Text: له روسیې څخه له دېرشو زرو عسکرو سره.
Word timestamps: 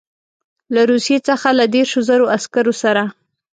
له 0.73 0.81
روسیې 0.89 1.17
څخه 1.27 1.47
له 1.59 1.65
دېرشو 1.73 1.99
زرو 2.09 2.25
عسکرو 2.35 2.73
سره. 2.83 3.03